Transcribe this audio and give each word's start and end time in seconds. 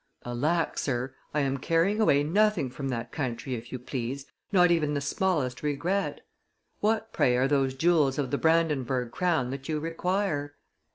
'Alack! 0.25 0.79
sir, 0.79 1.13
I 1.31 1.41
am 1.41 1.59
carrying 1.59 2.01
away 2.01 2.23
nothing 2.23 2.71
from 2.71 2.89
that 2.89 3.11
country, 3.11 3.53
if 3.53 3.71
you 3.71 3.77
please, 3.77 4.25
not 4.51 4.71
even 4.71 4.95
the 4.95 4.99
smallest 4.99 5.61
regret. 5.61 6.21
What, 6.79 7.13
pray, 7.13 7.37
are 7.37 7.47
those 7.47 7.75
jewels 7.75 8.17
of 8.17 8.31
the 8.31 8.39
Brandenburg 8.39 9.11
crown 9.11 9.51
that 9.51 9.69
you 9.69 9.79
require? 9.79 10.55